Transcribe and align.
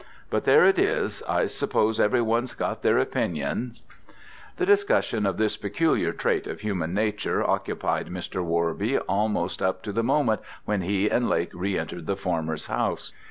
But 0.31 0.45
there 0.45 0.65
it 0.65 0.79
is, 0.79 1.21
I 1.29 1.45
suppose 1.45 1.99
every 1.99 2.23
one's 2.23 2.55
got 2.55 2.81
their 2.81 2.97
opinions." 2.97 3.83
The 4.57 4.65
discussion 4.65 5.27
of 5.27 5.37
this 5.37 5.57
peculiar 5.57 6.11
trait 6.11 6.47
of 6.47 6.61
human 6.61 6.95
nature 6.95 7.47
occupied 7.47 8.07
Mr. 8.07 8.43
Worby 8.43 8.97
almost 9.07 9.61
up 9.61 9.83
to 9.83 9.91
the 9.91 10.01
moment 10.01 10.41
when 10.65 10.81
he 10.81 11.07
and 11.07 11.29
Lake 11.29 11.51
re 11.53 11.77
entered 11.77 12.07
the 12.07 12.17
former's 12.17 12.65
house. 12.65 13.11